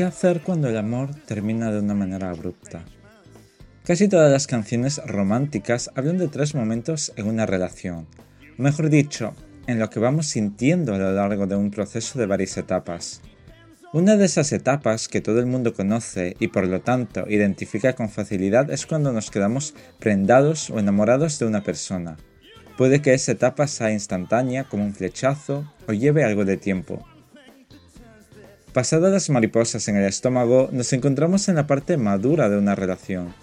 [0.00, 2.82] hacer cuando el amor termina de una manera abrupta?
[3.84, 8.06] Casi todas las canciones románticas hablan de tres momentos en una relación,
[8.56, 9.34] mejor dicho,
[9.66, 13.20] en lo que vamos sintiendo a lo largo de un proceso de varias etapas.
[13.92, 18.08] Una de esas etapas que todo el mundo conoce y por lo tanto identifica con
[18.08, 22.16] facilidad es cuando nos quedamos prendados o enamorados de una persona.
[22.78, 27.04] Puede que esa etapa sea instantánea como un flechazo o lleve algo de tiempo.
[28.72, 33.34] Pasadas las mariposas en el estómago, nos encontramos en la parte madura de una relación.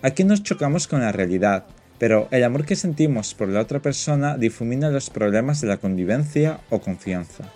[0.00, 1.66] Aquí nos chocamos con la realidad,
[1.98, 6.60] pero el amor que sentimos por la otra persona difumina los problemas de la convivencia
[6.70, 7.52] o confianza.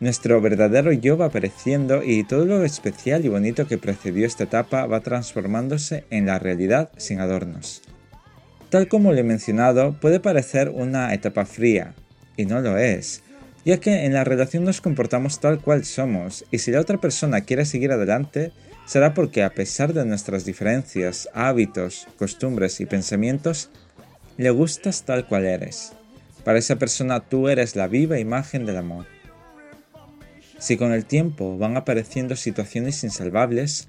[0.00, 4.86] Nuestro verdadero yo va apareciendo y todo lo especial y bonito que precedió esta etapa
[4.86, 7.82] va transformándose en la realidad sin adornos.
[8.70, 11.94] Tal como lo he mencionado, puede parecer una etapa fría,
[12.38, 13.22] y no lo es,
[13.68, 17.42] ya que en la relación nos comportamos tal cual somos, y si la otra persona
[17.42, 18.50] quiere seguir adelante,
[18.86, 23.68] será porque a pesar de nuestras diferencias, hábitos, costumbres y pensamientos,
[24.38, 25.92] le gustas tal cual eres.
[26.44, 29.04] Para esa persona tú eres la viva imagen del amor.
[30.58, 33.88] Si con el tiempo van apareciendo situaciones insalvables,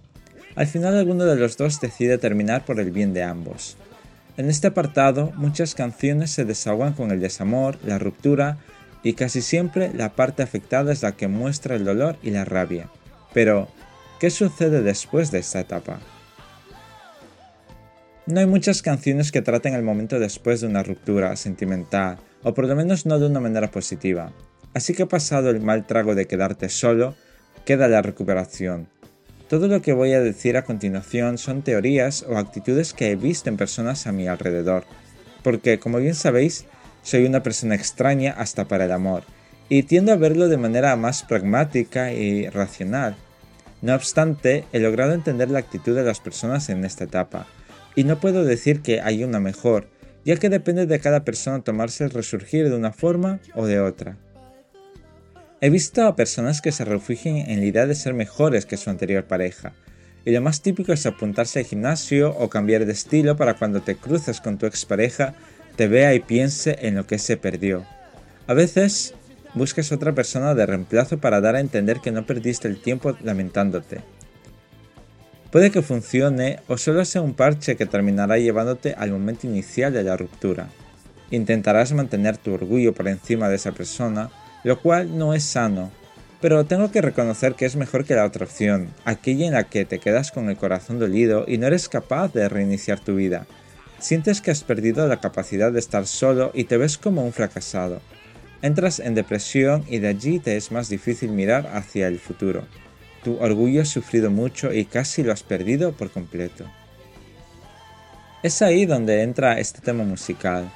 [0.58, 3.78] al final alguno de los dos decide terminar por el bien de ambos.
[4.36, 8.58] En este apartado, muchas canciones se desahogan con el desamor, la ruptura
[9.04, 12.90] y casi siempre la parte afectada es la que muestra el dolor y la rabia.
[13.34, 13.68] Pero,
[14.20, 16.00] ¿qué sucede después de esta etapa?
[18.26, 22.68] No hay muchas canciones que traten el momento después de una ruptura sentimental, o por
[22.68, 24.32] lo menos no de una manera positiva.
[24.74, 27.16] Así que pasado el mal trago de quedarte solo,
[27.66, 28.88] queda la recuperación,
[29.50, 33.50] todo lo que voy a decir a continuación son teorías o actitudes que he visto
[33.50, 34.84] en personas a mi alrededor,
[35.42, 36.68] porque como bien sabéis,
[37.04, 39.24] soy una persona extraña hasta para el amor,
[39.70, 43.16] y tiendo a verlo de manera más pragmática y racional.
[43.82, 47.48] No obstante, he logrado entender la actitud de las personas en esta etapa,
[47.96, 49.88] y no puedo decir que hay una mejor,
[50.26, 54.18] ya que depende de cada persona tomarse el resurgir de una forma o de otra.
[55.62, 58.90] He visto a personas que se refugian en la idea de ser mejores que su
[58.90, 59.74] anterior pareja,
[60.26, 63.96] y lo más típico es apuntarse al gimnasio o cambiar de estilo para cuando te
[63.96, 65.34] cruces con tu expareja
[65.76, 67.86] te vea y piense en lo que se perdió.
[68.48, 69.14] A veces
[69.54, 74.02] buscas otra persona de reemplazo para dar a entender que no perdiste el tiempo lamentándote.
[75.52, 80.04] Puede que funcione o solo sea un parche que terminará llevándote al momento inicial de
[80.04, 80.70] la ruptura.
[81.32, 84.30] Intentarás mantener tu orgullo por encima de esa persona
[84.64, 85.92] lo cual no es sano.
[86.42, 89.86] Pero tengo que reconocer que es mejor que la otra opción, aquella en la que
[89.86, 93.46] te quedas con el corazón dolido y no eres capaz de reiniciar tu vida.
[94.00, 98.02] Sientes que has perdido la capacidad de estar solo y te ves como un fracasado.
[98.62, 102.64] Entras en depresión y de allí te es más difícil mirar hacia el futuro.
[103.24, 106.66] Tu orgullo ha sufrido mucho y casi lo has perdido por completo.
[108.42, 110.72] Es ahí donde entra este tema musical,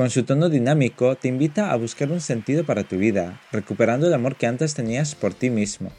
[0.00, 4.14] con su tono dinámico te invita a buscar un sentido para tu vida, recuperando el
[4.14, 5.90] amor que antes tenías por ti mismo,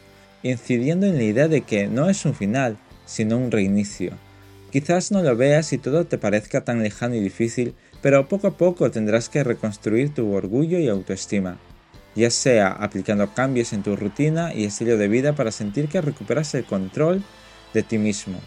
[0.43, 4.13] incidiendo en la idea de que no es un final, sino un reinicio.
[4.71, 8.57] Quizás no lo veas y todo te parezca tan lejano y difícil, pero poco a
[8.57, 11.57] poco tendrás que reconstruir tu orgullo y autoestima,
[12.15, 16.55] ya sea aplicando cambios en tu rutina y estilo de vida para sentir que recuperas
[16.55, 17.21] el control
[17.73, 18.39] de ti mismo,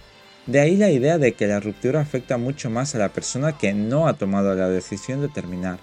[0.47, 3.75] de ahí la idea de que la ruptura afecta mucho más a la persona que
[3.75, 5.79] no ha tomado la decisión de terminar.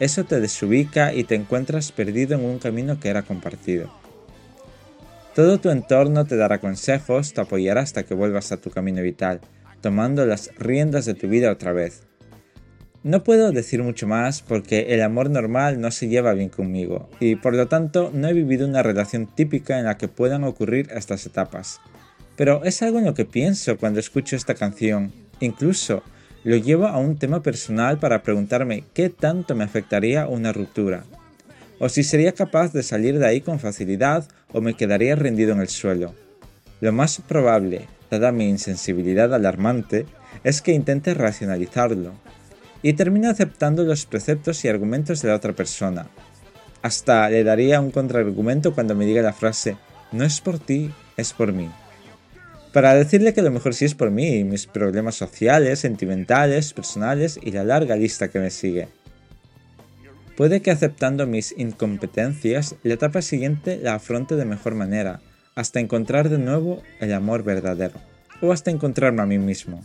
[0.00, 3.90] Eso te desubica y te encuentras perdido en un camino que era compartido.
[5.34, 9.40] Todo tu entorno te dará consejos, te apoyará hasta que vuelvas a tu camino vital,
[9.84, 12.04] tomando las riendas de tu vida otra vez.
[13.02, 17.36] No puedo decir mucho más porque el amor normal no se lleva bien conmigo y
[17.36, 21.26] por lo tanto no he vivido una relación típica en la que puedan ocurrir estas
[21.26, 21.82] etapas.
[22.34, 25.12] Pero es algo en lo que pienso cuando escucho esta canción.
[25.40, 26.02] Incluso
[26.44, 31.04] lo llevo a un tema personal para preguntarme qué tanto me afectaría una ruptura.
[31.78, 35.60] O si sería capaz de salir de ahí con facilidad o me quedaría rendido en
[35.60, 36.14] el suelo.
[36.80, 40.06] Lo más probable, dada mi insensibilidad alarmante,
[40.42, 42.12] es que intente racionalizarlo
[42.82, 46.06] y termine aceptando los preceptos y argumentos de la otra persona.
[46.82, 49.76] Hasta le daría un contraargumento cuando me diga la frase,
[50.12, 51.70] no es por ti, es por mí
[52.74, 57.52] para decirle que lo mejor sí es por mí, mis problemas sociales, sentimentales, personales y
[57.52, 58.88] la larga lista que me sigue.
[60.36, 65.20] Puede que aceptando mis incompetencias, la etapa siguiente la afronte de mejor manera,
[65.54, 67.94] hasta encontrar de nuevo el amor verdadero,
[68.40, 69.82] o hasta encontrarme a mí mismo.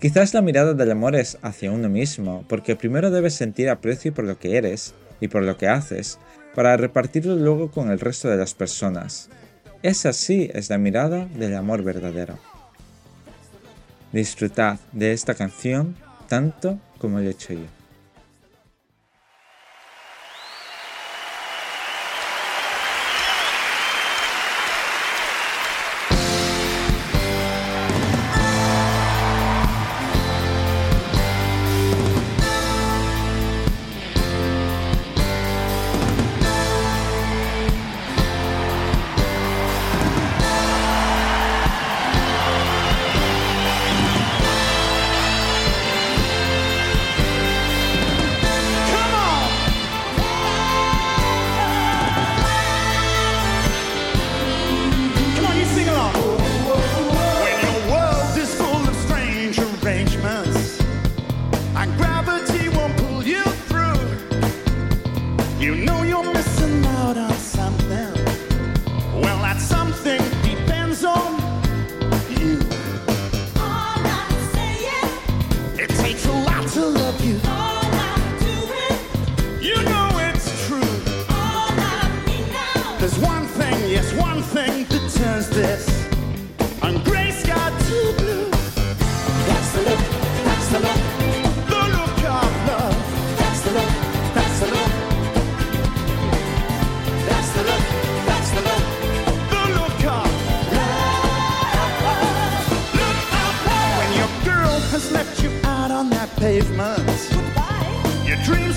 [0.00, 4.24] Quizás la mirada del amor es hacia uno mismo, porque primero debes sentir aprecio por
[4.24, 6.18] lo que eres y por lo que haces,
[6.54, 9.28] para repartirlo luego con el resto de las personas.
[9.82, 12.38] Esa sí es la mirada del amor verdadero.
[14.12, 15.96] Disfrutad de esta canción
[16.28, 17.81] tanto como lo he hecho yo.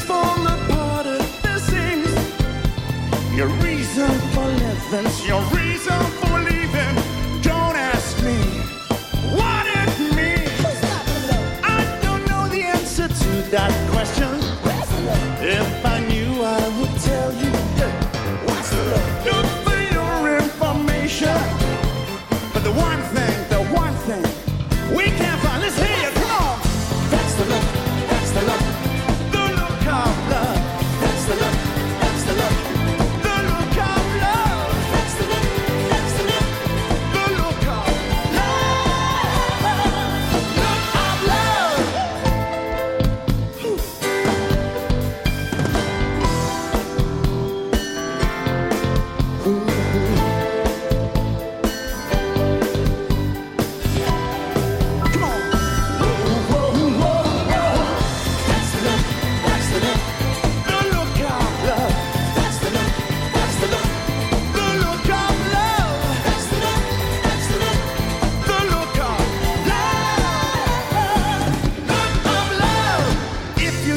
[0.07, 1.25] the.
[3.36, 5.28] Your reason for living.
[5.28, 6.25] your reason for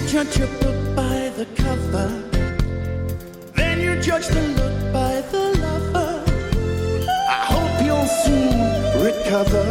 [0.08, 2.08] judge a book by the cover.
[3.54, 6.24] Then you judge the look by the lover.
[7.28, 9.66] I hope you'll soon recover.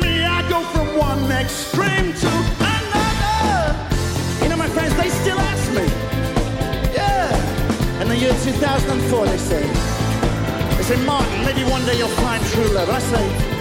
[0.00, 2.32] Me, I go from one extreme to
[2.74, 3.76] another.
[4.42, 5.86] You know, my friends, they still ask me.
[6.92, 8.02] Yeah.
[8.02, 9.62] In the year 2004, they say.
[10.76, 12.90] They say, Martin, maybe one day you'll find true love.
[12.90, 13.55] I say,